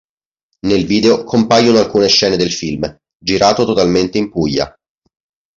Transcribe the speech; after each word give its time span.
Nel 0.61 0.83
video 0.87 1.23
compaiono 1.23 1.77
alcune 1.77 2.07
scene 2.07 2.35
del 2.35 2.51
film, 2.51 2.91
girato 3.19 3.65
totalmente 3.65 4.17
in 4.17 4.31
Puglia. 4.31 4.75